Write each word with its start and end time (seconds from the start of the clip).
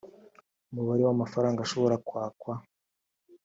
umubare 0.69 1.01
w 1.07 1.11
amafaranga 1.15 1.59
ashobora 1.61 1.95
kwakwa 2.07 2.53